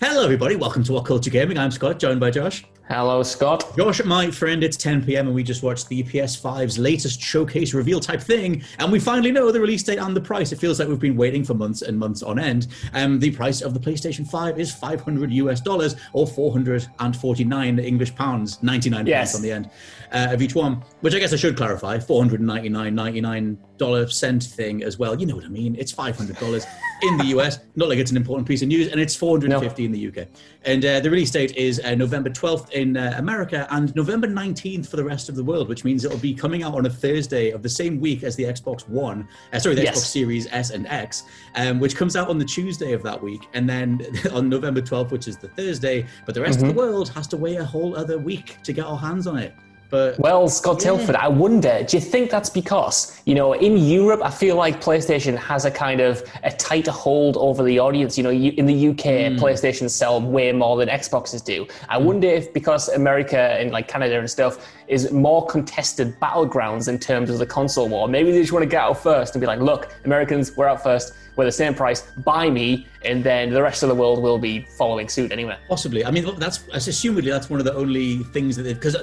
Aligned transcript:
Hello, 0.00 0.24
everybody. 0.24 0.56
Welcome 0.56 0.82
to 0.84 0.92
WhatCulture 0.92 1.30
Gaming. 1.30 1.58
I'm 1.58 1.70
Scott, 1.70 1.98
joined 1.98 2.20
by 2.20 2.30
Josh. 2.30 2.64
Hello, 2.88 3.22
Scott. 3.22 3.76
Josh, 3.76 4.02
my 4.04 4.30
friend, 4.30 4.64
it's 4.64 4.76
10 4.76 5.04
p.m. 5.04 5.26
and 5.26 5.34
we 5.34 5.42
just 5.42 5.62
watched 5.62 5.88
the 5.88 6.02
PS5's 6.04 6.78
latest 6.78 7.20
showcase 7.20 7.74
reveal 7.74 8.00
type 8.00 8.20
thing, 8.20 8.62
and 8.78 8.90
we 8.90 8.98
finally 8.98 9.30
know 9.30 9.52
the 9.52 9.60
release 9.60 9.82
date 9.82 9.98
and 9.98 10.16
the 10.16 10.20
price. 10.20 10.52
It 10.52 10.56
feels 10.58 10.78
like 10.80 10.88
we've 10.88 10.98
been 10.98 11.16
waiting 11.16 11.44
for 11.44 11.52
months 11.54 11.82
and 11.82 11.98
months 11.98 12.22
on 12.22 12.38
end. 12.38 12.68
Um, 12.94 13.18
the 13.18 13.30
price 13.30 13.60
of 13.60 13.74
the 13.74 13.80
PlayStation 13.80 14.26
5 14.26 14.58
is 14.58 14.72
500 14.72 15.30
US 15.32 15.60
dollars 15.60 15.96
or 16.14 16.26
449 16.26 17.78
English 17.78 18.14
pounds, 18.14 18.62
99 18.62 19.06
Yes. 19.06 19.32
pounds 19.32 19.36
on 19.36 19.42
the 19.42 19.52
end 19.52 19.70
uh, 20.12 20.32
of 20.34 20.40
each 20.42 20.54
one. 20.54 20.82
Which 21.02 21.14
I 21.14 21.18
guess 21.18 21.32
I 21.32 21.36
should 21.36 21.56
clarify, 21.58 21.98
499.99 21.98 23.58
dollar 23.78 24.08
cent 24.08 24.42
thing 24.42 24.82
as 24.82 24.98
well. 24.98 25.18
You 25.18 25.26
know 25.26 25.36
what 25.36 25.44
I 25.44 25.48
mean? 25.48 25.76
It's 25.78 25.92
500 25.92 26.36
dollars 26.38 26.66
in 27.02 27.16
the 27.16 27.24
US. 27.26 27.60
Not 27.76 27.88
like 27.88 27.98
it's 27.98 28.10
an 28.10 28.16
important 28.16 28.46
piece 28.46 28.62
of 28.62 28.68
news, 28.68 28.88
and 28.88 29.00
it's 29.00 29.14
450 29.14 29.84
in 29.84 29.92
the 29.92 30.08
UK. 30.08 30.28
And 30.64 30.84
uh, 30.84 31.00
the 31.00 31.10
release 31.10 31.30
date 31.30 31.56
is 31.56 31.80
uh, 31.80 31.94
November 31.94 32.28
12th 32.30 32.70
in 32.72 32.96
uh, 32.96 33.14
America 33.16 33.66
and 33.70 33.94
November 33.94 34.26
19th 34.26 34.88
for 34.88 34.96
the 34.96 35.04
rest 35.04 35.28
of 35.28 35.36
the 35.36 35.44
world, 35.44 35.68
which 35.68 35.84
means 35.84 36.04
it'll 36.04 36.18
be 36.18 36.34
coming 36.34 36.62
out 36.62 36.74
on 36.74 36.86
a 36.86 36.90
Thursday 36.90 37.50
of 37.50 37.62
the 37.62 37.68
same 37.68 38.00
week 38.00 38.22
as 38.24 38.36
the 38.36 38.44
Xbox 38.44 38.88
One, 38.88 39.26
uh, 39.52 39.58
sorry, 39.58 39.76
the 39.76 39.82
Yes. 39.82 39.98
Xbox 39.98 40.06
Series 40.06 40.48
S 40.50 40.70
and 40.70 40.86
X, 40.88 41.22
um, 41.54 41.78
which 41.78 41.96
comes 41.96 42.16
out 42.16 42.28
on 42.28 42.38
the 42.38 42.44
Tuesday 42.44 42.92
of 42.92 43.02
that 43.04 43.22
week, 43.22 43.42
and 43.54 43.68
then 43.68 44.04
on 44.32 44.48
November 44.48 44.80
12th, 44.80 45.10
which 45.12 45.28
is 45.28 45.36
the 45.36 45.48
Thursday. 45.48 46.04
But 46.26 46.34
the 46.34 46.40
rest 46.42 46.60
of 46.60 46.66
the 46.66 46.74
world 46.74 47.08
has 47.10 47.26
to 47.28 47.36
wait 47.36 47.56
a 47.56 47.64
whole 47.64 47.96
other 47.96 48.18
week 48.18 48.58
to 48.64 48.72
get 48.72 48.84
our 48.84 48.98
hands 48.98 49.26
on 49.26 49.38
it. 49.38 49.54
But 49.90 50.18
Well, 50.18 50.48
Scott 50.48 50.80
Tailford, 50.80 51.14
I 51.14 51.28
wonder, 51.28 51.82
do 51.82 51.96
you 51.96 52.00
think 52.02 52.30
that's 52.30 52.50
because, 52.50 53.20
you 53.24 53.34
know, 53.34 53.54
in 53.54 53.78
Europe, 53.78 54.20
I 54.22 54.30
feel 54.30 54.56
like 54.56 54.82
PlayStation 54.82 55.36
has 55.38 55.64
a 55.64 55.70
kind 55.70 56.00
of 56.00 56.22
a 56.44 56.50
tighter 56.50 56.90
hold 56.90 57.38
over 57.38 57.62
the 57.62 57.78
audience. 57.78 58.18
You 58.18 58.24
know, 58.24 58.30
you, 58.30 58.52
in 58.56 58.66
the 58.66 58.88
UK, 58.88 59.32
hmm. 59.32 59.38
PlayStation 59.38 59.88
sell 59.88 60.20
way 60.20 60.52
more 60.52 60.76
than 60.76 60.88
Xboxes 60.88 61.42
do. 61.42 61.66
I 61.88 61.98
hmm. 61.98 62.04
wonder 62.04 62.28
if 62.28 62.52
because 62.52 62.88
America 62.88 63.38
and 63.38 63.70
like 63.70 63.88
Canada 63.88 64.18
and 64.18 64.28
stuff 64.28 64.66
is 64.88 65.10
more 65.10 65.46
contested 65.46 66.18
battlegrounds 66.20 66.88
in 66.88 66.98
terms 66.98 67.30
of 67.30 67.38
the 67.38 67.46
console 67.46 67.88
war, 67.88 68.08
maybe 68.08 68.30
they 68.30 68.40
just 68.40 68.52
want 68.52 68.62
to 68.62 68.68
get 68.68 68.82
out 68.82 69.02
first 69.02 69.34
and 69.34 69.40
be 69.40 69.46
like, 69.46 69.60
look, 69.60 69.94
Americans, 70.04 70.56
we're 70.56 70.66
out 70.66 70.82
first, 70.82 71.14
we're 71.38 71.44
the 71.44 71.52
same 71.52 71.72
price, 71.72 72.02
buy 72.02 72.50
me, 72.50 72.88
and 73.04 73.22
then 73.22 73.50
the 73.50 73.62
rest 73.62 73.84
of 73.84 73.88
the 73.88 73.94
world 73.94 74.20
will 74.20 74.38
be 74.38 74.62
following 74.76 75.08
suit 75.08 75.30
anyway. 75.30 75.56
Possibly. 75.68 76.04
I 76.04 76.10
mean, 76.10 76.26
look, 76.26 76.40
that's 76.40 76.58
assumedly 76.74 77.30
that's 77.30 77.48
one 77.48 77.60
of 77.60 77.64
the 77.64 77.74
only 77.74 78.24
things 78.24 78.56
that 78.56 78.64
because 78.64 78.96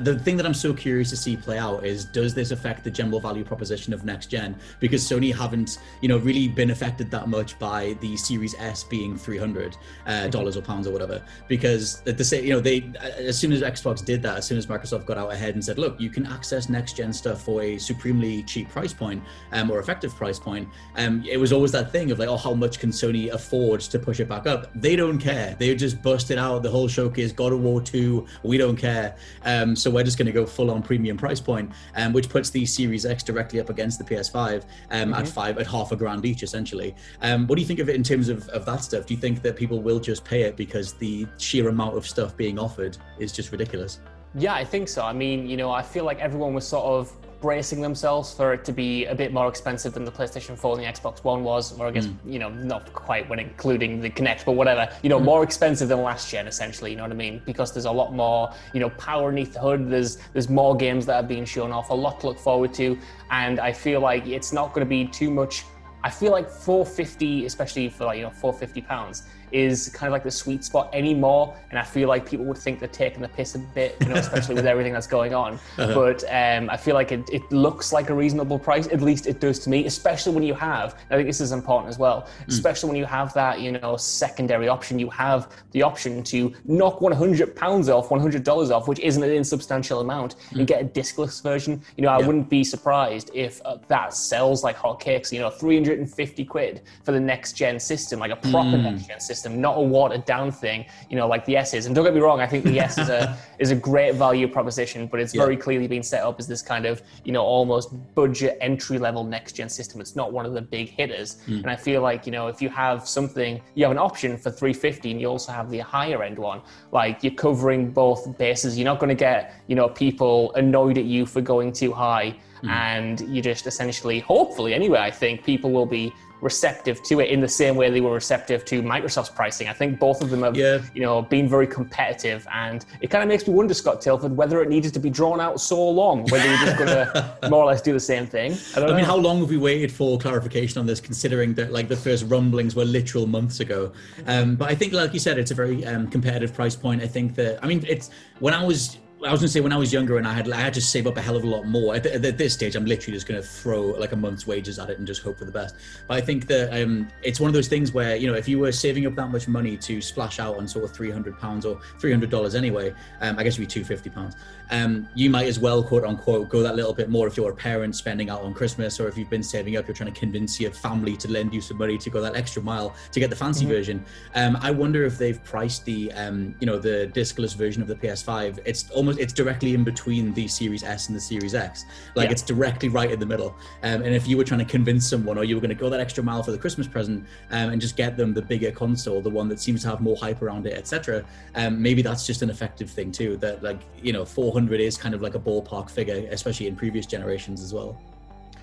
the 0.00 0.18
thing 0.18 0.38
that 0.38 0.46
I'm 0.46 0.54
so 0.54 0.72
curious 0.72 1.10
to 1.10 1.16
see 1.16 1.36
play 1.36 1.58
out 1.58 1.84
is 1.84 2.06
does 2.06 2.32
this 2.32 2.50
affect 2.50 2.82
the 2.82 2.90
general 2.90 3.20
value 3.20 3.44
proposition 3.44 3.92
of 3.92 4.06
next 4.06 4.28
gen? 4.28 4.56
Because 4.80 5.04
Sony 5.06 5.34
haven't, 5.34 5.78
you 6.00 6.08
know, 6.08 6.16
really 6.16 6.48
been 6.48 6.70
affected 6.70 7.10
that 7.10 7.28
much 7.28 7.58
by 7.58 7.94
the 8.00 8.16
Series 8.16 8.54
S 8.58 8.84
being 8.84 9.18
300 9.18 9.76
uh, 10.06 10.28
dollars 10.28 10.56
or 10.56 10.62
pounds 10.62 10.86
or 10.86 10.92
whatever. 10.92 11.22
Because 11.46 12.02
at 12.06 12.16
the 12.16 12.24
same, 12.24 12.42
you 12.44 12.54
know, 12.54 12.60
they 12.60 12.90
as 13.18 13.38
soon 13.38 13.52
as 13.52 13.60
Xbox 13.60 14.02
did 14.02 14.22
that, 14.22 14.38
as 14.38 14.46
soon 14.46 14.56
as 14.56 14.66
Microsoft 14.66 15.04
got 15.04 15.18
out 15.18 15.30
ahead 15.30 15.56
and 15.56 15.62
said, 15.62 15.78
look, 15.78 16.00
you 16.00 16.08
can 16.08 16.24
access 16.24 16.70
next 16.70 16.96
gen 16.96 17.12
stuff 17.12 17.42
for 17.42 17.60
a 17.60 17.76
supremely 17.76 18.42
cheap 18.44 18.70
price 18.70 18.94
point 18.94 19.22
um, 19.52 19.70
or 19.70 19.78
effective 19.78 20.14
price 20.16 20.38
point. 20.38 20.66
Um, 20.96 21.22
it 21.28 21.36
was 21.36 21.52
always 21.52 21.72
that 21.72 21.81
thing 21.90 22.10
of 22.10 22.18
like, 22.18 22.28
oh, 22.28 22.36
how 22.36 22.54
much 22.54 22.78
can 22.78 22.90
Sony 22.90 23.30
afford 23.30 23.80
to 23.80 23.98
push 23.98 24.20
it 24.20 24.28
back 24.28 24.46
up? 24.46 24.70
They 24.74 24.96
don't 24.96 25.18
care. 25.18 25.56
They're 25.58 25.74
just 25.74 26.02
busted 26.02 26.38
out 26.38 26.62
the 26.62 26.70
whole 26.70 26.88
showcase, 26.88 27.32
God 27.32 27.52
of 27.52 27.60
War 27.60 27.80
2. 27.80 28.26
We 28.42 28.58
don't 28.58 28.76
care. 28.76 29.16
Um, 29.44 29.74
so 29.74 29.90
we're 29.90 30.04
just 30.04 30.18
going 30.18 30.26
to 30.26 30.32
go 30.32 30.46
full 30.46 30.70
on 30.70 30.82
premium 30.82 31.16
price 31.16 31.40
point, 31.40 31.72
um, 31.96 32.12
which 32.12 32.28
puts 32.28 32.50
the 32.50 32.64
Series 32.66 33.06
X 33.06 33.22
directly 33.22 33.60
up 33.60 33.70
against 33.70 33.98
the 33.98 34.04
PS5 34.04 34.64
um, 34.90 35.14
at 35.14 35.26
five 35.26 35.58
at 35.58 35.66
half 35.66 35.92
a 35.92 35.96
grand 35.96 36.24
each, 36.24 36.42
essentially. 36.42 36.94
Um, 37.20 37.46
what 37.46 37.56
do 37.56 37.62
you 37.62 37.66
think 37.66 37.80
of 37.80 37.88
it 37.88 37.96
in 37.96 38.02
terms 38.02 38.28
of, 38.28 38.48
of 38.50 38.64
that 38.66 38.82
stuff? 38.82 39.06
Do 39.06 39.14
you 39.14 39.20
think 39.20 39.42
that 39.42 39.56
people 39.56 39.80
will 39.80 40.00
just 40.00 40.24
pay 40.24 40.42
it 40.42 40.56
because 40.56 40.94
the 40.94 41.26
sheer 41.38 41.68
amount 41.68 41.96
of 41.96 42.06
stuff 42.06 42.36
being 42.36 42.58
offered 42.58 42.96
is 43.18 43.32
just 43.32 43.52
ridiculous? 43.52 44.00
Yeah, 44.34 44.54
I 44.54 44.64
think 44.64 44.88
so. 44.88 45.02
I 45.02 45.12
mean, 45.12 45.48
you 45.48 45.56
know, 45.56 45.70
I 45.70 45.82
feel 45.82 46.04
like 46.04 46.18
everyone 46.20 46.54
was 46.54 46.66
sort 46.66 46.84
of 46.84 47.12
bracing 47.42 47.82
themselves 47.82 48.32
for 48.32 48.54
it 48.54 48.64
to 48.64 48.72
be 48.72 49.04
a 49.06 49.14
bit 49.14 49.32
more 49.32 49.48
expensive 49.48 49.92
than 49.92 50.04
the 50.04 50.12
PlayStation 50.12 50.56
4 50.56 50.78
and 50.78 50.84
the 50.84 50.88
Xbox 50.88 51.22
One 51.24 51.42
was, 51.42 51.78
or 51.78 51.88
I 51.88 51.90
guess, 51.90 52.06
mm. 52.06 52.16
you 52.24 52.38
know, 52.38 52.48
not 52.48 52.90
quite 52.94 53.28
when 53.28 53.40
including 53.40 54.00
the 54.00 54.08
Kinect, 54.08 54.44
but 54.46 54.52
whatever, 54.52 54.88
you 55.02 55.10
know, 55.10 55.18
mm. 55.18 55.24
more 55.24 55.42
expensive 55.42 55.88
than 55.88 56.02
last 56.02 56.30
gen, 56.30 56.46
essentially, 56.46 56.92
you 56.92 56.96
know 56.96 57.02
what 57.02 57.12
I 57.12 57.16
mean? 57.16 57.42
Because 57.44 57.72
there's 57.74 57.84
a 57.84 57.90
lot 57.90 58.14
more, 58.14 58.50
you 58.72 58.80
know, 58.80 58.90
power 58.90 59.28
underneath 59.28 59.52
the 59.52 59.60
hood, 59.60 59.90
there's 59.90 60.18
there's 60.32 60.48
more 60.48 60.76
games 60.76 61.04
that 61.06 61.16
are 61.24 61.26
being 61.26 61.44
shown 61.44 61.72
off, 61.72 61.90
a 61.90 61.94
lot 61.94 62.20
to 62.20 62.28
look 62.28 62.38
forward 62.38 62.72
to, 62.74 62.96
and 63.30 63.58
I 63.58 63.72
feel 63.72 64.00
like 64.00 64.26
it's 64.26 64.52
not 64.52 64.72
going 64.72 64.86
to 64.86 64.88
be 64.88 65.04
too 65.06 65.30
much. 65.30 65.64
I 66.04 66.10
feel 66.10 66.32
like 66.32 66.48
450, 66.48 67.44
especially 67.46 67.88
for 67.88 68.06
like, 68.06 68.18
you 68.18 68.24
know, 68.24 68.30
450 68.30 68.80
pounds, 68.82 69.24
is 69.52 69.88
kind 69.90 70.08
of 70.08 70.12
like 70.12 70.24
the 70.24 70.30
sweet 70.30 70.64
spot 70.64 70.90
anymore. 70.92 71.56
And 71.70 71.78
I 71.78 71.82
feel 71.82 72.08
like 72.08 72.28
people 72.28 72.44
would 72.46 72.58
think 72.58 72.78
they're 72.78 72.88
taking 72.88 73.22
the 73.22 73.28
piss 73.28 73.54
a 73.54 73.58
bit, 73.58 73.96
you 74.00 74.08
know, 74.08 74.14
especially 74.14 74.54
with 74.54 74.66
everything 74.72 74.92
that's 74.92 75.06
going 75.06 75.34
on. 75.34 75.58
But 75.76 76.24
um, 76.30 76.70
I 76.70 76.76
feel 76.76 76.94
like 76.94 77.12
it, 77.12 77.28
it 77.30 77.50
looks 77.50 77.92
like 77.92 78.10
a 78.10 78.14
reasonable 78.14 78.58
price, 78.58 78.86
at 78.88 79.00
least 79.00 79.26
it 79.26 79.40
does 79.40 79.58
to 79.60 79.70
me, 79.70 79.86
especially 79.86 80.34
when 80.34 80.42
you 80.42 80.54
have, 80.54 80.96
I 81.10 81.16
think 81.16 81.26
this 81.28 81.40
is 81.40 81.52
important 81.52 81.88
as 81.88 81.98
well, 81.98 82.28
especially 82.48 82.88
when 82.90 82.98
you 82.98 83.06
have 83.06 83.32
that, 83.34 83.60
you 83.60 83.72
know, 83.72 83.96
secondary 83.96 84.68
option. 84.68 84.98
You 84.98 85.10
have 85.10 85.52
the 85.72 85.82
option 85.82 86.22
to 86.24 86.52
knock 86.64 87.00
100 87.00 87.56
pounds 87.56 87.88
off, 87.88 88.08
$100 88.08 88.70
off, 88.70 88.88
which 88.88 89.00
isn't 89.00 89.22
an 89.22 89.30
insubstantial 89.30 90.00
amount, 90.00 90.36
and 90.52 90.66
get 90.66 90.82
a 90.82 90.84
discless 90.84 91.42
version. 91.42 91.82
You 91.96 92.02
know, 92.04 92.10
I 92.10 92.18
wouldn't 92.18 92.48
be 92.48 92.64
surprised 92.64 93.30
if 93.34 93.60
uh, 93.64 93.78
that 93.88 94.14
sells 94.14 94.62
like 94.62 94.76
hotcakes, 94.76 95.32
you 95.32 95.40
know, 95.40 95.50
350 95.50 96.44
quid 96.44 96.82
for 97.04 97.12
the 97.12 97.20
next 97.20 97.54
gen 97.54 97.80
system, 97.80 98.18
like 98.20 98.30
a 98.30 98.36
proper 98.36 98.76
next 98.76 99.06
gen 99.06 99.20
system, 99.20 99.41
not 99.48 99.76
a 99.78 99.80
watered 99.80 100.24
down 100.24 100.50
thing, 100.50 100.84
you 101.10 101.16
know, 101.16 101.26
like 101.26 101.44
the 101.44 101.56
S 101.56 101.74
is. 101.74 101.86
And 101.86 101.94
don't 101.94 102.04
get 102.04 102.14
me 102.14 102.20
wrong, 102.20 102.40
I 102.40 102.46
think 102.46 102.64
the 102.64 102.78
S 102.80 102.98
is 102.98 103.08
a 103.08 103.36
is 103.58 103.70
a 103.70 103.76
great 103.76 104.14
value 104.14 104.48
proposition, 104.48 105.06
but 105.06 105.20
it's 105.20 105.34
very 105.34 105.56
clearly 105.56 105.86
been 105.86 106.02
set 106.02 106.22
up 106.22 106.38
as 106.38 106.46
this 106.46 106.62
kind 106.62 106.86
of, 106.86 107.02
you 107.24 107.32
know, 107.32 107.42
almost 107.42 108.14
budget 108.14 108.58
entry 108.60 108.98
level 108.98 109.24
next 109.24 109.52
gen 109.52 109.68
system. 109.68 110.00
It's 110.00 110.16
not 110.16 110.32
one 110.32 110.46
of 110.46 110.52
the 110.52 110.62
big 110.62 110.88
hitters. 110.88 111.42
Hmm. 111.46 111.56
And 111.56 111.70
I 111.70 111.76
feel 111.76 112.02
like, 112.02 112.26
you 112.26 112.32
know, 112.32 112.48
if 112.48 112.60
you 112.60 112.68
have 112.70 113.08
something, 113.08 113.60
you 113.74 113.84
have 113.84 113.92
an 113.92 113.98
option 113.98 114.36
for 114.36 114.50
350 114.50 115.12
and 115.12 115.20
you 115.20 115.28
also 115.28 115.52
have 115.52 115.70
the 115.70 115.78
higher 115.78 116.22
end 116.22 116.38
one, 116.38 116.62
like 116.90 117.22
you're 117.22 117.34
covering 117.34 117.90
both 117.90 118.36
bases. 118.38 118.78
You're 118.78 118.84
not 118.84 118.98
going 118.98 119.08
to 119.08 119.14
get, 119.14 119.54
you 119.66 119.76
know, 119.76 119.88
people 119.88 120.52
annoyed 120.54 120.98
at 120.98 121.04
you 121.04 121.26
for 121.26 121.40
going 121.40 121.72
too 121.72 121.92
high 121.92 122.34
hmm. 122.62 122.68
and 122.68 123.20
you 123.28 123.42
just 123.42 123.66
essentially 123.66 124.20
hopefully 124.20 124.72
anyway 124.74 124.98
i 124.98 125.10
think 125.10 125.44
people 125.44 125.70
will 125.70 125.86
be 125.86 126.12
receptive 126.42 127.02
to 127.04 127.20
it 127.20 127.30
in 127.30 127.40
the 127.40 127.48
same 127.48 127.76
way 127.76 127.88
they 127.90 128.00
were 128.00 128.12
receptive 128.12 128.64
to 128.66 128.82
microsoft's 128.82 129.30
pricing 129.30 129.68
i 129.68 129.72
think 129.72 129.98
both 129.98 130.20
of 130.22 130.28
them 130.30 130.42
have 130.42 130.56
Yeah. 130.56 130.80
you 130.94 131.00
know 131.00 131.22
been 131.22 131.48
very 131.48 131.66
competitive 131.66 132.46
and 132.52 132.84
it 133.00 133.08
kind 133.08 133.22
of 133.22 133.28
makes 133.28 133.46
me 133.46 133.54
wonder 133.54 133.72
scott 133.74 134.00
tailford 134.02 134.34
whether 134.34 134.60
it 134.62 134.68
needed 134.68 134.92
to 134.94 135.00
be 135.00 135.08
drawn 135.08 135.40
out 135.40 135.60
so 135.60 135.80
long 135.88 136.26
whether 136.26 136.44
you're 136.48 136.58
just 136.58 136.76
going 136.78 136.88
to 137.40 137.48
more 137.48 137.62
or 137.62 137.66
less 137.66 137.80
do 137.80 137.92
the 137.92 138.00
same 138.00 138.26
thing 138.26 138.56
i 138.76 138.80
don't 138.80 138.92
I 138.92 138.96
mean, 138.96 139.04
how 139.06 139.16
long 139.16 139.38
have 139.38 139.48
we 139.48 139.56
waited 139.56 139.90
for 139.90 140.18
clarification 140.18 140.78
on 140.78 140.86
this, 140.86 141.00
considering 141.00 141.54
that 141.54 141.72
like 141.72 141.88
the 141.88 141.96
first 141.96 142.26
rumblings 142.26 142.76
were 142.76 142.84
literal 142.84 143.26
months 143.26 143.60
ago? 143.60 143.90
Um, 144.26 144.54
but 144.56 144.68
I 144.70 144.74
think, 144.74 144.92
like 144.92 145.14
you 145.14 145.18
said, 145.20 145.38
it's 145.38 145.50
a 145.50 145.54
very 145.54 145.82
um, 145.86 146.08
competitive 146.08 146.52
price 146.52 146.76
point. 146.76 147.00
I 147.02 147.06
think 147.06 147.34
that 147.36 147.62
I 147.64 147.66
mean, 147.66 147.82
it's 147.88 148.10
when 148.40 148.52
I 148.52 148.62
was 148.64 148.98
I 149.24 149.30
was 149.30 149.40
gonna 149.40 149.48
say 149.48 149.60
when 149.60 149.72
I 149.72 149.76
was 149.76 149.92
younger 149.92 150.18
and 150.18 150.26
I 150.26 150.32
had 150.32 150.50
I 150.50 150.56
had 150.60 150.74
to 150.74 150.80
save 150.80 151.06
up 151.06 151.16
a 151.16 151.20
hell 151.20 151.36
of 151.36 151.44
a 151.44 151.46
lot 151.46 151.64
more. 151.66 151.94
At, 151.94 152.06
at 152.06 152.38
this 152.38 152.54
stage, 152.54 152.74
I'm 152.76 152.84
literally 152.84 153.16
just 153.16 153.26
gonna 153.26 153.42
throw 153.42 153.82
like 153.82 154.12
a 154.12 154.16
month's 154.16 154.46
wages 154.46 154.78
at 154.78 154.90
it 154.90 154.98
and 154.98 155.06
just 155.06 155.22
hope 155.22 155.38
for 155.38 155.44
the 155.44 155.52
best. 155.52 155.76
But 156.08 156.16
I 156.16 156.20
think 156.20 156.46
that 156.48 156.82
um, 156.82 157.08
it's 157.22 157.38
one 157.38 157.48
of 157.48 157.54
those 157.54 157.68
things 157.68 157.92
where 157.92 158.16
you 158.16 158.26
know 158.26 158.34
if 158.34 158.48
you 158.48 158.58
were 158.58 158.72
saving 158.72 159.06
up 159.06 159.14
that 159.14 159.30
much 159.30 159.46
money 159.48 159.76
to 159.76 160.00
splash 160.00 160.40
out 160.40 160.56
on 160.56 160.66
sort 160.66 160.84
of 160.84 160.92
300 160.92 161.38
pounds 161.38 161.64
or 161.64 161.80
300 162.00 162.30
dollars 162.30 162.54
anyway, 162.54 162.92
um, 163.20 163.38
I 163.38 163.44
guess 163.44 163.54
it'd 163.54 163.60
be 163.60 163.66
250 163.66 164.10
pounds. 164.10 164.36
Um, 164.70 165.08
you 165.14 165.28
might 165.30 165.46
as 165.46 165.58
well 165.58 165.82
quote 165.82 166.04
unquote 166.04 166.48
go 166.48 166.62
that 166.62 166.74
little 166.76 166.94
bit 166.94 167.08
more 167.10 167.26
if 167.26 167.36
you're 167.36 167.50
a 167.50 167.54
parent 167.54 167.94
spending 167.94 168.30
out 168.30 168.40
on 168.42 168.54
Christmas 168.54 168.98
or 168.98 169.06
if 169.08 169.16
you've 169.18 169.30
been 169.30 169.42
saving 169.42 169.76
up, 169.76 169.86
you're 169.86 169.94
trying 169.94 170.12
to 170.12 170.18
convince 170.18 170.58
your 170.58 170.70
family 170.70 171.16
to 171.18 171.28
lend 171.28 171.52
you 171.54 171.60
some 171.60 171.78
money 171.78 171.98
to 171.98 172.10
go 172.10 172.20
that 172.20 172.34
extra 172.34 172.62
mile 172.62 172.94
to 173.12 173.20
get 173.20 173.30
the 173.30 173.36
fancy 173.36 173.52
Mm-hmm. 173.62 173.72
version. 173.72 174.04
Um, 174.34 174.56
I 174.60 174.70
wonder 174.70 175.04
if 175.04 175.18
they've 175.18 175.42
priced 175.44 175.84
the 175.84 176.10
um, 176.12 176.54
you 176.58 176.66
know 176.66 176.78
the 176.78 177.10
discless 177.14 177.54
version 177.54 177.82
of 177.82 177.86
the 177.88 177.94
PS5. 177.94 178.58
It's 178.64 178.90
almost 178.90 179.11
it's 179.18 179.32
directly 179.32 179.74
in 179.74 179.84
between 179.84 180.32
the 180.34 180.48
Series 180.48 180.82
S 180.82 181.08
and 181.08 181.16
the 181.16 181.20
Series 181.20 181.54
X. 181.54 181.84
Like 182.14 182.26
Yeah. 182.26 182.32
it's 182.32 182.42
directly 182.42 182.88
right 182.88 183.10
in 183.10 183.18
the 183.20 183.26
middle. 183.26 183.54
Um, 183.82 184.02
and 184.02 184.14
if 184.14 184.26
you 184.26 184.36
were 184.36 184.44
trying 184.44 184.60
to 184.60 184.66
convince 184.66 185.08
someone 185.08 185.38
or 185.38 185.44
you 185.44 185.54
were 185.54 185.60
going 185.60 185.70
to 185.70 185.74
go 185.74 185.90
that 185.90 186.00
extra 186.00 186.22
mile 186.22 186.42
for 186.42 186.50
the 186.52 186.58
Christmas 186.58 186.86
present 186.86 187.26
um, 187.50 187.70
and 187.70 187.80
just 187.80 187.96
get 187.96 188.16
them 188.16 188.34
the 188.34 188.42
bigger 188.42 188.70
console, 188.70 189.20
the 189.20 189.30
one 189.30 189.48
that 189.48 189.60
seems 189.60 189.82
to 189.82 189.88
have 189.88 190.00
more 190.00 190.16
hype 190.16 190.42
around 190.42 190.66
it, 190.66 190.74
etc., 190.74 191.24
um, 191.54 191.80
maybe 191.80 192.02
that's 192.02 192.26
just 192.26 192.42
an 192.42 192.50
effective 192.50 192.90
thing 192.90 193.12
too. 193.12 193.36
That 193.38 193.62
like 193.62 193.80
you 194.02 194.12
know 194.12 194.24
400 194.24 194.80
is 194.80 194.96
kind 194.96 195.14
of 195.14 195.22
like 195.22 195.34
a 195.34 195.40
ballpark 195.40 195.90
figure, 195.90 196.26
especially 196.30 196.66
in 196.66 196.76
previous 196.76 197.06
generations 197.06 197.62
as 197.62 197.72
well. 197.72 198.00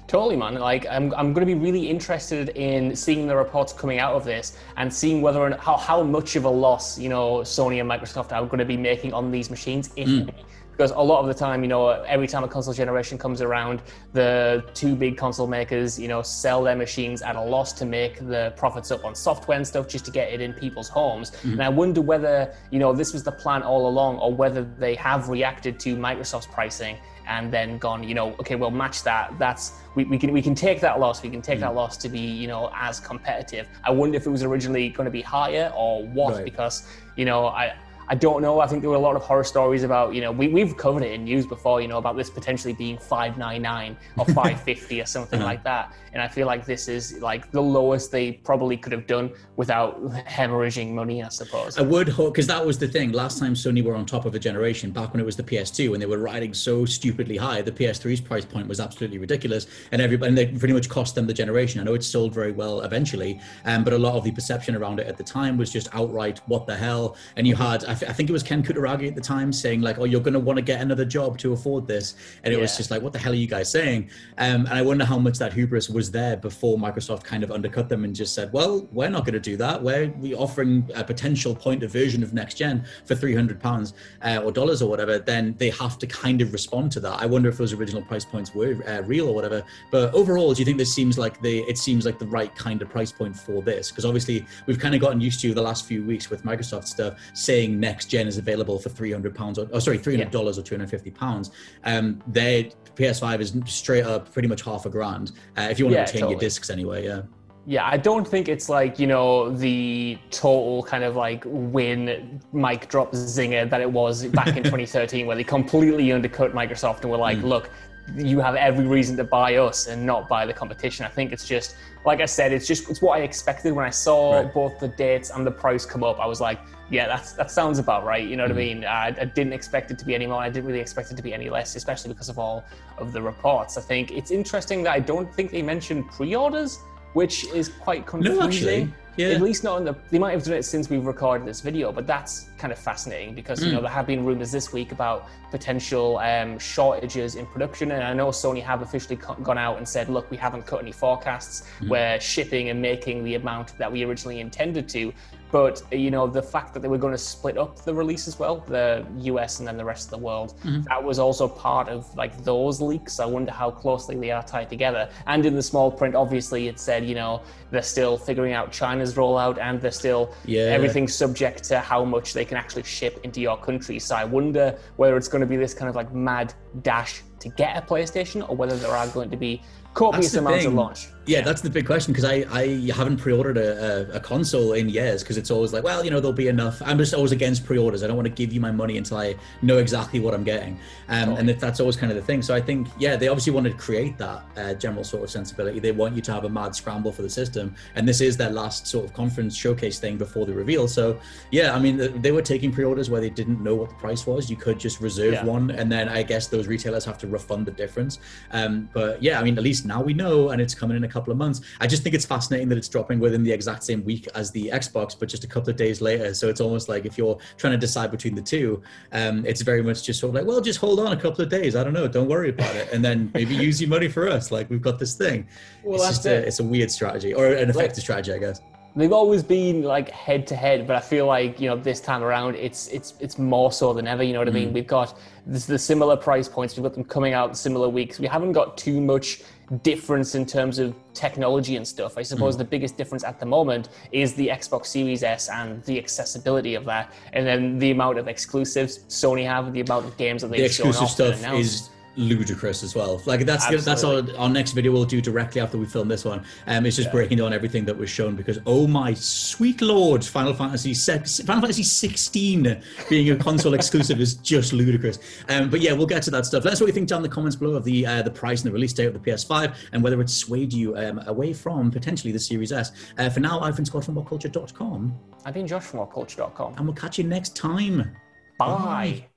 Totally, 0.10 0.36
man. 0.36 0.56
Like, 0.56 0.88
I'm, 0.90 1.14
I'm 1.14 1.34
going 1.34 1.48
to 1.48 1.54
be 1.54 1.60
really 1.60 1.88
interested 1.88 2.50
in 2.50 2.96
seeing 2.96 3.28
the 3.28 3.36
reports 3.36 3.72
coming 3.72 4.00
out 4.00 4.16
of 4.16 4.26
this 4.26 4.58
and 4.76 4.92
seeing 4.92 5.22
whether 5.22 5.46
and 5.46 5.54
how, 5.54 5.78
how 5.78 6.02
much 6.02 6.36
of 6.36 6.46
a 6.46 6.50
loss, 6.50 6.98
you 6.98 7.10
know, 7.10 7.42
Sony 7.42 7.80
and 7.80 7.88
Microsoft 7.88 8.32
are 8.32 8.44
going 8.48 8.58
to 8.58 8.66
be 8.66 8.76
making 8.76 9.14
on 9.14 9.30
these 9.30 9.52
machines, 9.52 9.92
if 9.96 10.10
hmm. 10.10 10.22
any. 10.22 10.46
Because 10.80 10.92
a 10.92 11.02
lot 11.02 11.20
of 11.20 11.28
the 11.28 11.34
time, 11.34 11.62
you 11.62 11.68
know, 11.68 11.90
every 11.90 12.26
time 12.26 12.46
a 12.46 12.48
console 12.48 12.74
generation 12.74 13.18
comes 13.18 13.42
around, 13.42 13.82
the 14.14 14.64
two 14.74 14.96
big 14.96 15.18
console 15.18 15.46
makers, 15.46 16.00
you 16.00 16.08
know, 16.08 16.22
sell 16.22 16.64
their 16.64 16.78
machines 16.78 17.22
at 17.22 17.36
a 17.36 17.42
loss 17.42 17.74
to 17.74 17.86
make 17.86 18.18
the 18.30 18.54
profits 18.56 18.90
up 18.90 19.04
on 19.04 19.14
software 19.14 19.58
and 19.58 19.68
stuff 19.68 19.90
just 19.90 20.06
to 20.06 20.12
get 20.12 20.32
it 20.32 20.40
in 20.40 20.54
people's 20.54 20.88
homes. 20.88 21.32
Mm-hmm. 21.32 21.52
And 21.52 21.64
I 21.64 21.68
wonder 21.68 22.00
whether, 22.00 22.56
you 22.72 22.80
know, 22.80 22.94
this 22.94 23.12
was 23.12 23.24
the 23.24 23.32
plan 23.34 23.62
all 23.62 23.90
along 23.90 24.20
or 24.20 24.34
whether 24.34 24.64
they 24.64 24.96
have 24.96 25.28
reacted 25.28 25.82
to 25.82 25.98
Microsoft's 25.98 26.48
pricing 26.48 26.96
and 27.28 27.52
then 27.52 27.78
gone, 27.78 28.02
you 28.02 28.16
know, 28.16 28.30
okay, 28.40 28.56
we'll 28.56 28.72
match 28.72 29.04
that. 29.04 29.38
That's 29.38 29.74
we, 29.96 30.06
we 30.06 30.18
can 30.18 30.32
we 30.32 30.42
can 30.42 30.56
take 30.56 30.80
that 30.80 30.98
loss. 30.98 31.22
We 31.22 31.30
can 31.30 31.42
take 31.42 31.60
that 31.60 31.68
mm-hmm. 31.68 31.76
loss 31.76 31.98
to 31.98 32.08
be, 32.08 32.22
you 32.22 32.48
know, 32.48 32.72
as 32.74 33.02
competitive. 33.02 33.68
I 33.84 33.92
wonder 33.92 34.16
if 34.16 34.26
it 34.26 34.30
was 34.30 34.44
originally 34.44 34.88
going 34.88 35.06
to 35.06 35.12
be 35.12 35.22
higher 35.22 35.74
or 35.76 36.08
what, 36.08 36.36
Right. 36.36 36.46
because 36.46 36.88
you 37.18 37.26
know, 37.26 37.48
I 37.48 37.76
I 38.10 38.16
don't 38.16 38.42
know. 38.42 38.60
I 38.60 38.68
think 38.68 38.82
there 38.82 38.90
were 38.90 38.96
a 38.96 39.00
lot 39.00 39.16
of 39.16 39.22
horror 39.22 39.44
stories 39.44 39.84
about, 39.84 40.16
you 40.16 40.22
know, 40.22 40.32
we, 40.32 40.48
we've 40.48 40.76
covered 40.76 41.04
it 41.04 41.12
in 41.12 41.26
news 41.26 41.46
before, 41.46 41.80
you 41.80 41.88
know, 41.88 42.00
about 42.00 42.18
this 42.18 42.30
potentially 42.30 42.74
being 42.74 42.98
599 42.98 43.96
or 44.18 44.26
550 44.34 45.02
or 45.02 45.06
something 45.06 45.42
like 45.42 45.64
that. 45.64 45.94
And 46.14 46.22
I 46.22 46.28
feel 46.28 46.48
like 46.48 46.66
this 46.66 46.88
is 46.88 47.20
like 47.22 47.52
the 47.52 47.62
lowest 47.62 48.12
they 48.12 48.32
probably 48.32 48.78
could 48.78 48.92
have 48.92 49.06
done 49.06 49.32
without 49.58 50.02
hemorrhaging 50.26 50.92
money, 50.92 51.22
I 51.22 51.30
suppose. 51.30 51.78
I 51.78 51.82
would 51.82 52.10
hope 52.10 52.34
because 52.34 52.48
that 52.48 52.66
was 52.66 52.80
the 52.80 52.88
thing. 52.88 53.12
Last 53.12 53.38
time 53.38 53.54
Sony 53.54 53.84
were 53.84 53.96
on 53.96 54.06
top 54.08 54.26
of 54.26 54.34
a 54.34 54.40
generation, 54.40 54.90
back 54.92 55.14
when 55.14 55.22
it 55.22 55.26
was 55.26 55.36
the 55.36 55.44
PS2, 55.44 55.94
and 55.94 56.02
they 56.02 56.08
were 56.08 56.18
riding 56.18 56.54
so 56.54 56.86
stupidly 56.86 57.38
high, 57.38 57.62
the 57.62 57.72
PS3's 57.72 58.22
price 58.22 58.46
point 58.46 58.68
was 58.68 58.80
absolutely 58.80 59.20
ridiculous, 59.20 59.68
and 59.92 60.02
everybody 60.02 60.30
and 60.30 60.38
they 60.38 60.48
pretty 60.48 60.74
much 60.74 60.90
cost 60.90 61.16
them 61.16 61.28
the 61.28 61.34
generation. 61.34 61.80
I 61.80 61.84
know 61.84 61.94
it 61.94 62.04
sold 62.04 62.34
very 62.34 62.52
well 62.52 62.82
eventually, 62.82 63.40
um, 63.66 63.84
but 63.84 63.94
a 63.94 63.98
lot 63.98 64.16
of 64.16 64.24
the 64.24 64.32
perception 64.32 64.76
around 64.76 65.00
it 65.00 65.08
at 65.08 65.18
the 65.18 65.24
time 65.24 65.58
was 65.58 65.72
just 65.72 65.88
outright 65.94 66.42
what 66.48 66.66
the 66.66 66.76
hell. 66.76 67.16
And 67.36 67.46
you 67.46 67.56
had, 67.56 67.86
I, 67.86 67.99
th- 68.00 68.10
I 68.10 68.14
think 68.14 68.30
it 68.30 68.34
was 68.34 68.44
Ken 68.44 68.64
Kutaragi 68.64 69.08
at 69.08 69.16
the 69.16 69.22
time 69.22 69.52
saying 69.52 69.82
like, 69.82 70.00
"Oh, 70.00 70.06
you're 70.06 70.22
going 70.22 70.34
to 70.34 70.40
want 70.40 70.58
to 70.58 70.62
get 70.62 70.82
another 70.82 71.06
job 71.06 71.38
to 71.40 71.54
afford 71.54 71.88
this," 71.88 72.16
and 72.44 72.54
it 72.54 72.60
was 72.60 72.76
just 72.78 72.92
like, 72.92 73.02
"What 73.02 73.14
the 73.14 73.20
hell 73.20 73.32
are 73.32 73.36
you 73.36 73.48
guys 73.48 73.72
saying?" 73.72 74.10
Um, 74.38 74.66
and 74.66 74.74
I 74.74 74.82
wonder 74.82 75.06
how 75.06 75.20
much 75.20 75.38
that 75.40 75.54
hubris 75.54 75.90
was 75.90 76.12
there 76.12 76.38
before 76.38 76.78
Microsoft 76.78 77.24
kind 77.24 77.44
of 77.44 77.52
undercut 77.52 77.90
them 77.90 78.04
and 78.04 78.16
just 78.16 78.34
said, 78.34 78.52
"Well, 78.54 78.88
we're 78.92 79.10
not 79.10 79.26
going 79.26 79.34
to 79.34 79.40
do 79.40 79.58
that. 79.58 79.82
We're 79.82 80.10
we 80.20 80.34
offering 80.34 80.90
a 80.96 81.04
potential 81.04 81.56
point 81.56 81.84
of 81.84 81.92
version 81.92 82.24
of 82.24 82.34
next 82.34 82.56
gen 82.56 82.86
for 83.06 83.16
three 83.16 83.36
hundred 83.36 83.60
pounds 83.60 83.94
uh, 84.22 84.42
or 84.44 84.52
dollars 84.52 84.82
or 84.82 84.90
whatever." 84.90 85.20
Then 85.20 85.56
they 85.58 85.70
have 85.72 85.98
to 86.00 86.08
kind 86.08 86.42
of 86.42 86.54
respond 86.54 86.92
to 86.94 87.00
that. 87.02 87.22
I 87.22 87.26
wonder 87.26 87.50
if 87.50 87.58
those 87.58 87.74
original 87.74 88.02
price 88.02 88.26
points 88.26 88.56
were 88.56 88.78
uh, 88.88 89.02
real 89.04 89.28
or 89.28 89.36
whatever. 89.36 89.64
But 89.92 90.14
overall, 90.14 90.54
do 90.54 90.60
you 90.60 90.66
think 90.66 90.78
this 90.78 90.94
seems 90.94 91.18
like 91.18 91.42
the 91.42 91.60
it 91.60 91.78
seems 91.78 92.06
like 92.06 92.20
the 92.20 92.28
right 92.28 92.54
kind 92.56 92.82
of 92.82 92.90
price 92.90 93.12
point 93.12 93.36
for 93.36 93.62
this? 93.62 93.90
Because 93.90 94.06
obviously 94.06 94.46
we've 94.66 94.80
kind 94.80 94.96
of 94.96 95.02
gotten 95.02 95.22
used 95.22 95.42
to 95.42 95.54
the 95.54 95.62
last 95.62 95.86
few 95.86 96.04
weeks 96.04 96.30
with 96.30 96.44
Microsoft 96.44 96.86
stuff 96.86 97.20
saying 97.34 97.80
next 97.90 98.06
gen 98.06 98.28
is 98.28 98.38
available 98.38 98.78
for 98.78 98.90
three 98.90 99.12
hundred 99.12 99.34
pounds 99.34 99.58
or 99.58 99.68
oh, 99.74 99.80
sorry 99.80 99.98
three 99.98 100.16
hundred 100.16 100.32
dollars 100.32 100.60
or 100.60 100.62
two 100.62 100.76
hundred 100.76 100.90
fifty 100.90 101.10
pounds. 101.10 101.52
Um, 101.84 102.22
their 102.28 102.66
PS5 102.96 103.40
is 103.40 103.50
straight 103.66 104.06
up 104.06 104.32
pretty 104.32 104.48
much 104.48 104.62
half 104.62 104.86
a 104.86 104.90
grand 104.90 105.32
uh, 105.58 105.68
if 105.72 105.80
you 105.80 105.86
want 105.86 105.96
Yeah, 105.96 106.06
to 106.06 106.14
retain 106.14 106.30
your 106.30 106.40
discs 106.40 106.70
anyway. 106.70 107.06
Yeah. 107.06 107.22
Yeah, 107.66 107.86
I 107.86 107.98
don't 107.98 108.28
think 108.28 108.48
it's 108.48 108.68
like, 108.68 108.98
you 108.98 109.06
know, 109.06 109.52
the 109.52 110.18
total 110.32 110.82
kind 110.84 111.04
of 111.04 111.16
like 111.16 111.44
win 111.46 112.42
mic 112.52 112.88
drop 112.90 113.12
zinger 113.12 113.70
that 113.70 113.82
it 113.82 113.92
was 113.92 114.26
back 114.28 114.56
in 114.58 114.64
2013 114.64 115.28
where 115.28 115.36
they 115.36 115.44
completely 115.44 116.12
undercut 116.12 116.54
Microsoft 116.54 117.02
and 117.02 117.12
were 117.12 117.18
like, 117.18 117.42
look, 117.44 117.70
you 118.16 118.40
have 118.40 118.56
every 118.56 118.86
reason 118.86 119.16
to 119.18 119.24
buy 119.24 119.56
us 119.56 119.88
and 119.88 120.06
not 120.06 120.28
buy 120.28 120.46
the 120.46 120.54
competition. 120.54 121.06
I 121.06 121.10
think 121.10 121.32
it's 121.32 121.48
just, 121.48 121.76
like 122.06 122.22
I 122.22 122.26
said, 122.26 122.52
it's 122.52 122.68
just, 122.68 122.90
it's 122.90 123.02
what 123.02 123.20
I 123.20 123.24
expected 123.24 123.74
when 123.74 123.86
I 123.86 123.90
saw 123.90 124.38
Right. 124.38 124.54
both 124.54 124.80
the 124.80 124.88
dates 124.88 125.30
and 125.30 125.46
the 125.46 125.52
price 125.52 125.86
come 125.86 126.04
up. 126.04 126.20
I 126.20 126.26
was 126.26 126.42
like, 126.42 126.60
yeah, 126.90 127.08
that's, 127.08 127.34
that 127.34 127.52
sounds 127.52 127.78
about 127.78 128.04
right. 128.04 128.28
You 128.28 128.36
know 128.36 128.44
what 128.44 128.52
I 128.52 128.56
mm-hmm. 128.56 128.80
mean? 128.80 128.86
I, 128.86 129.08
I 129.08 129.26
didn't 129.26 129.54
expect 129.54 129.92
it 129.92 130.00
to 130.00 130.06
be 130.06 130.16
any 130.16 130.28
more. 130.28 130.42
I 130.42 130.50
didn't 130.50 130.66
really 130.66 130.80
expect 130.80 131.12
it 131.12 131.18
to 131.18 131.24
be 131.24 131.34
any 131.34 131.50
less, 131.50 131.76
especially 131.76 132.12
because 132.14 132.30
of 132.30 132.40
all 132.40 132.66
of 132.98 133.14
the 133.14 133.22
reports. 133.22 133.78
I 133.78 133.82
think 133.82 134.12
it's 134.12 134.32
interesting 134.32 134.84
that 134.84 134.94
I 134.94 135.00
don't 135.00 135.34
think 135.34 135.52
they 135.52 135.62
mentioned 135.62 136.10
pre-orders 136.10 136.80
which 137.14 137.46
is 137.54 137.70
quite 137.70 138.06
confusing. 138.06 138.38
No, 138.38 138.46
actually, 138.46 138.94
yeah. 139.20 139.36
At 139.36 139.42
least 139.42 139.66
not 139.66 139.80
in 139.80 139.84
the. 139.84 139.96
They 140.12 140.18
might 140.18 140.32
have 140.32 140.44
done 140.44 140.54
it 140.54 140.64
since 140.64 140.90
we've 140.90 141.06
recorded 141.06 141.46
this 141.46 141.60
video, 141.60 141.92
but 141.92 142.08
that's 142.08 142.50
kind 142.58 142.72
of 142.72 142.80
fascinating 142.80 143.36
because 143.36 143.62
you 143.62 143.72
know 143.74 143.82
there 143.82 143.90
have 143.90 144.08
been 144.08 144.24
rumors 144.24 144.50
this 144.50 144.72
week 144.72 144.94
about 144.94 145.28
potential 145.52 146.20
um, 146.20 146.58
shortages 146.58 147.36
in 147.36 147.46
production, 147.46 147.92
and 147.92 148.02
I 148.02 148.14
know 148.14 148.28
Sony 148.30 148.64
have 148.64 148.82
officially 148.82 149.18
gone 149.18 149.58
out 149.58 149.78
and 149.78 149.88
said, 149.88 150.08
"Look, 150.08 150.32
we 150.32 150.38
haven't 150.38 150.66
cut 150.66 150.82
any 150.82 150.94
forecasts. 150.94 151.68
Hmm. 151.80 151.90
We're 151.90 152.20
shipping 152.22 152.70
and 152.70 152.82
making 152.82 153.26
the 153.26 153.36
amount 153.36 153.78
that 153.78 153.92
we 153.92 154.04
originally 154.04 154.40
intended 154.40 154.88
to." 154.90 155.12
But 155.52 155.82
you 155.92 156.12
know 156.12 156.28
the 156.28 156.42
fact 156.44 156.74
that 156.74 156.82
they 156.82 156.88
were 156.88 156.98
going 156.98 157.14
to 157.14 157.18
split 157.18 157.58
up 157.58 157.78
the 157.84 157.94
release 157.94 158.28
as 158.28 158.38
well, 158.38 158.58
the 158.68 159.06
US 159.22 159.60
and 159.60 159.68
then 159.68 159.78
the 159.78 159.86
rest 159.86 160.06
of 160.08 160.12
the 160.12 160.18
world, 160.26 160.54
Mm-hmm. 160.64 160.82
that 160.84 161.04
was 161.04 161.18
also 161.20 161.48
part 161.48 161.90
of 161.90 162.14
like 162.16 162.44
those 162.44 162.82
leaks. 162.82 163.20
I 163.20 163.26
wonder 163.26 163.52
how 163.52 163.72
closely 163.72 164.16
they 164.16 164.32
are 164.32 164.44
tied 164.44 164.70
together. 164.70 165.10
And 165.28 165.46
in 165.46 165.56
the 165.56 165.64
small 165.64 165.92
print, 165.92 166.16
obviously, 166.16 166.68
it 166.68 166.80
said 166.80 167.06
you 167.06 167.16
know 167.16 167.42
they're 167.72 167.82
still 167.82 168.18
figuring 168.18 168.54
out 168.54 168.72
China's 168.72 169.14
rollout 169.16 169.58
and 169.60 169.80
they're 169.82 169.92
still 169.92 170.34
Yeah. 170.46 170.62
everything's 170.78 171.14
subject 171.16 171.64
to 171.66 171.80
how 171.80 172.04
much 172.04 172.34
they 172.34 172.46
can 172.46 172.58
actually 172.58 172.84
ship 172.84 173.20
into 173.24 173.42
your 173.42 173.58
country. 173.58 174.00
So 174.00 174.16
I 174.16 174.26
wonder 174.26 174.78
whether 174.98 175.16
it's 175.18 175.28
going 175.28 175.42
to 175.42 175.48
be 175.48 175.56
this 175.58 175.74
kind 175.74 175.90
of 175.90 175.96
like 175.96 176.14
mad 176.14 176.54
dash 176.84 177.22
to 177.40 177.50
get 177.50 177.78
a 177.78 177.82
PlayStation 177.82 178.48
or 178.48 178.56
whether 178.56 178.76
there 178.76 178.92
are 178.92 179.08
going 179.08 179.30
to 179.32 179.38
be 179.38 179.62
copious 179.94 180.36
amounts 180.36 180.66
of 180.66 180.74
launch. 180.74 181.08
Yeah, 181.26 181.42
that's 181.42 181.62
the 181.62 181.70
big 181.70 181.86
question 181.86 182.12
because 182.12 182.26
I, 182.26 182.46
I 182.52 182.92
haven't 182.96 183.18
pre-ordered 183.18 183.58
a, 183.58 184.14
a, 184.14 184.16
a 184.16 184.20
console 184.20 184.74
in 184.74 184.90
years 184.90 185.22
because 185.22 185.38
it's 185.38 185.52
always 185.52 185.74
like, 185.74 185.84
well, 185.84 186.04
you 186.04 186.10
know, 186.10 186.20
there'll 186.20 186.34
be 186.34 186.48
enough. 186.48 186.82
I'm 186.84 186.98
just 186.98 187.14
always 187.14 187.32
against 187.32 187.66
pre-orders. 187.66 188.04
I 188.04 188.08
don't 188.08 188.16
want 188.16 188.28
to 188.28 188.34
give 188.34 188.52
you 188.52 188.60
my 188.60 188.72
money 188.72 188.98
until 188.98 189.18
I 189.18 189.36
know 189.62 189.78
exactly 189.78 190.20
what 190.20 190.34
I'm 190.34 190.44
getting, 190.44 190.80
um, 191.10 191.30
and 191.38 191.48
that's 191.50 191.80
always 191.80 191.96
kind 191.96 192.12
of 192.12 192.16
the 192.16 192.24
thing. 192.24 192.42
So 192.42 192.56
I 192.56 192.62
think, 192.62 192.88
yeah, 192.98 193.16
they 193.16 193.28
obviously 193.28 193.54
want 193.54 193.68
to 193.68 193.74
create 193.74 194.18
that 194.18 194.44
uh, 194.58 194.74
general 194.76 195.04
sort 195.04 195.24
of 195.24 195.30
sensibility. 195.30 195.80
They 195.80 195.92
want 195.92 196.16
you 196.16 196.22
to 196.24 196.32
have 196.32 196.46
a 196.46 196.50
mad 196.50 196.76
scramble 196.76 197.12
for 197.12 197.22
the 197.22 197.30
system, 197.30 197.76
and 197.96 198.08
this 198.08 198.22
is 198.22 198.38
their 198.38 198.50
last 198.50 198.88
sort 198.88 199.06
of 199.06 199.14
conference 199.14 199.56
showcase 199.56 200.00
thing 200.00 200.18
before 200.18 200.48
the 200.48 200.54
reveal. 200.54 200.88
So 200.88 201.20
yeah, 201.52 201.76
I 201.76 201.80
mean, 201.80 202.22
they 202.22 202.32
were 202.32 202.42
taking 202.42 202.72
pre-orders 202.72 203.10
where 203.10 203.22
they 203.22 203.30
didn't 203.30 203.62
know 203.62 203.76
what 203.76 203.90
the 203.90 203.96
price 203.96 204.26
was. 204.26 204.50
You 204.50 204.58
could 204.58 204.80
just 204.80 205.00
reserve 205.00 205.34
Yeah. 205.34 205.46
one, 205.46 205.70
and 205.72 205.92
then 205.92 206.10
I 206.10 206.24
guess 206.24 206.48
those 206.48 206.66
retailers 206.66 207.06
have 207.06 207.20
to 207.20 207.28
refund 207.32 207.66
the 207.66 207.72
difference. 207.72 208.20
Um, 208.52 208.90
but 208.94 209.22
yeah, 209.22 209.40
I 209.40 209.44
mean, 209.44 209.58
at 209.58 209.64
least 209.64 209.86
now 209.86 210.02
we 210.02 210.14
know, 210.14 210.50
and 210.50 210.62
it's 210.62 210.76
coming 210.76 210.98
in 210.98 211.04
a 211.04 211.08
couple 211.08 211.32
of 211.32 211.38
months. 211.38 211.62
I 211.80 211.88
just 211.88 212.04
think 212.04 212.16
it's 212.16 212.26
fascinating 212.26 212.70
that 212.70 212.78
it's 212.78 212.90
dropping 212.90 213.20
within 213.20 213.44
the 213.44 213.52
exact 213.52 213.84
same 213.84 214.04
week 214.04 214.28
as 214.36 214.52
the 214.52 214.70
Xbox, 214.70 215.16
but 215.18 215.30
just 215.30 215.44
a 215.44 215.48
couple 215.48 215.70
of 215.70 215.76
days 215.76 216.02
later. 216.02 216.34
So 216.34 216.50
it's 216.50 216.62
almost 216.62 216.90
like 216.90 217.06
if 217.06 217.18
you're 217.18 217.38
trying 217.58 217.72
to 217.72 217.78
decide 217.78 218.12
between 218.12 218.36
the 218.36 218.42
two, 218.42 218.82
um, 219.12 219.46
it's 219.46 219.62
very 219.62 219.82
much 219.82 220.04
just 220.04 220.20
sort 220.20 220.30
of 220.30 220.36
like, 220.36 220.46
well, 220.46 220.62
just 220.62 220.80
hold 220.80 221.00
on 221.00 221.12
a 221.12 221.18
couple 221.18 221.44
of 221.44 221.50
days. 221.50 221.76
I 221.76 221.84
don't 221.84 221.94
know, 221.94 222.08
don't 222.08 222.30
worry 222.30 222.50
about 222.50 222.76
it, 222.76 222.92
and 222.92 223.04
then 223.04 223.32
maybe 223.34 223.56
use 223.56 223.82
your 223.82 223.90
money 223.90 224.08
for 224.08 224.30
us. 224.30 224.52
Like 224.52 224.70
we've 224.70 224.82
got 224.82 225.00
this 225.00 225.16
thing. 225.16 225.48
Well, 225.84 225.96
it's 225.96 226.08
just 226.08 226.26
a, 226.26 226.36
it. 226.36 226.48
it's 226.48 226.60
a 226.60 226.64
weird 226.64 226.92
strategy 226.92 227.34
or 227.34 227.48
an 227.48 227.70
effective 227.70 228.04
strategy, 228.04 228.34
I 228.34 228.38
guess. 228.40 228.62
They've 229.00 229.14
always 229.14 229.44
been 229.44 229.84
like 229.84 230.10
head 230.10 230.46
to 230.48 230.58
head, 230.58 230.86
but 230.86 230.98
I 230.98 231.00
feel 231.00 231.26
like 231.26 231.62
you 231.62 231.70
know 231.70 231.78
this 231.78 232.02
time 232.02 232.22
around 232.22 232.56
it's 232.56 232.90
it's 232.90 233.14
it's 233.22 233.38
more 233.38 233.72
so 233.72 233.94
than 233.94 234.08
ever. 234.08 234.24
You 234.24 234.34
know 234.34 234.40
what 234.40 234.50
I 234.50 234.52
mean? 234.52 234.74
We've 234.74 234.86
got 234.86 235.18
this, 235.48 235.66
the 235.66 235.80
similar 235.80 236.18
price 236.18 236.50
points. 236.50 236.76
We've 236.76 236.84
got 236.84 236.96
them 236.96 237.06
coming 237.06 237.32
out 237.32 237.58
similar 237.58 237.88
weeks. 237.88 238.20
We 238.20 238.28
haven't 238.28 238.52
got 238.52 238.78
too 238.78 239.00
much 239.00 239.42
difference 239.84 240.36
in 240.36 240.46
terms 240.46 240.80
of 240.80 240.94
technology 241.14 241.78
and 241.78 241.88
stuff. 241.88 242.18
I 242.18 242.24
suppose 242.24 242.58
the 242.58 242.66
biggest 242.66 242.98
difference 242.98 243.24
at 243.24 243.40
the 243.40 243.46
moment 243.46 243.88
is 244.12 244.34
the 244.34 244.50
Xbox 244.50 244.88
Series 244.88 245.24
S 245.24 245.48
and 245.48 245.82
the 245.86 245.98
accessibility 245.98 246.76
of 246.76 246.84
that, 246.84 247.14
and 247.32 247.48
then 247.48 247.80
the 247.80 247.92
amount 247.92 248.18
of 248.18 248.28
exclusives 248.28 249.00
Sony 249.08 249.46
have, 249.46 249.72
the 249.72 249.80
amount 249.80 250.08
of 250.08 250.18
games 250.18 250.42
that 250.42 250.52
they've 250.52 250.70
shown 250.70 250.90
exclusive 250.90 251.26
off 251.26 251.38
and 251.38 251.46
announced. 251.46 251.84
is 251.84 251.90
ludicrous 252.20 252.84
as 252.84 252.96
well. 252.96 253.22
Like 253.26 253.46
that's 253.46 253.66
that's 253.86 254.04
our, 254.04 254.24
our 254.38 254.50
next 254.50 254.74
video 254.74 254.92
we'll 254.92 255.06
do 255.06 255.22
directly 255.22 255.62
after 255.62 255.78
we 255.78 255.86
film 255.86 256.08
this 256.08 256.26
one. 256.26 256.44
Um, 256.68 256.86
it's 256.86 256.96
just 256.96 257.12
breaking 257.12 257.38
down 257.38 257.54
everything 257.54 257.86
that 257.86 257.98
was 257.98 258.10
shown 258.10 258.36
because 258.36 258.60
oh 258.66 258.88
my 258.88 259.14
sweet 259.14 259.82
lord, 259.82 260.24
Final 260.24 260.54
Fantasy 260.54 260.94
se- 260.94 261.44
Final 261.46 261.62
Fantasy 261.62 261.84
16 261.84 262.82
being 263.10 263.32
a 263.32 263.36
console 263.36 263.74
exclusive 263.80 264.20
is 264.20 264.36
just 264.36 264.74
ludicrous. 264.74 265.20
Um, 265.48 265.70
but 265.70 265.82
yeah, 265.82 265.94
we'll 265.94 266.08
get 266.08 266.24
to 266.24 266.32
that 266.32 266.46
stuff. 266.46 266.66
Let 266.66 266.74
us 266.74 266.80
know 266.80 266.86
what 266.86 266.90
you 266.90 266.94
think 266.94 267.10
down 267.10 267.18
in 267.18 267.24
the 267.24 267.30
comments 267.30 267.56
below 267.56 267.76
of 267.76 267.84
the 267.84 268.06
uh, 268.06 268.22
the 268.22 268.32
price 268.32 268.62
and 268.62 268.70
the 268.70 268.74
release 268.74 268.94
date 268.94 269.08
of 269.08 269.14
the 269.14 269.20
PS5 269.20 269.76
and 269.94 270.04
whether 270.04 270.20
it 270.22 270.30
swayed 270.30 270.74
you 270.74 270.96
um, 270.98 271.22
away 271.28 271.54
from 271.54 271.90
potentially 271.90 272.34
the 272.34 272.40
Series 272.40 272.72
S. 272.72 272.92
Uh, 273.18 273.30
for 273.30 273.40
now, 273.40 273.60
I've 273.62 273.76
been 273.76 273.86
Scott 273.86 274.04
from 274.06 274.16
WhatCulture.com 274.16 275.18
I've 275.46 275.54
been 275.54 275.68
Josh 275.68 275.84
from 275.84 276.00
WhatCulture.com. 276.00 276.76
and 276.76 276.86
we'll 276.86 276.96
catch 276.96 277.18
you 277.18 277.24
next 277.24 277.56
time. 277.56 278.16
Bye. 278.58 279.30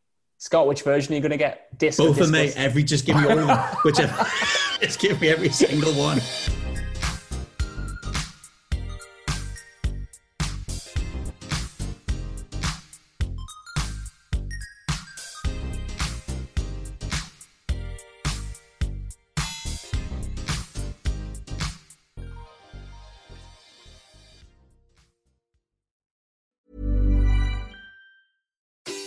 Scott, 0.42 0.66
which 0.66 0.82
version 0.82 1.12
are 1.12 1.14
you 1.14 1.22
going 1.22 1.30
to 1.30 1.36
get? 1.36 1.78
Disc 1.78 1.98
Both 1.98 2.20
of 2.20 2.28
me, 2.32 2.50
every 2.56 2.82
just 2.82 3.06
give 3.06 3.16
me 3.16 3.26
all 3.26 3.38
of 3.38 3.46
them. 3.46 3.58
Whichever. 3.84 4.26
just 4.80 4.98
give 4.98 5.20
me 5.20 5.28
every 5.28 5.50
single 5.50 5.92
one. 5.92 6.20